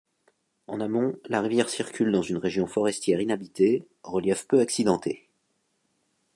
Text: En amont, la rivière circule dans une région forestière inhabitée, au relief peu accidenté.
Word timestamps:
En 0.65 0.81
amont, 0.81 1.13
la 1.27 1.41
rivière 1.41 1.69
circule 1.69 2.11
dans 2.11 2.23
une 2.23 2.37
région 2.39 2.65
forestière 2.65 3.21
inhabitée, 3.21 3.85
au 4.01 4.13
relief 4.13 4.47
peu 4.47 4.59
accidenté. 4.59 5.29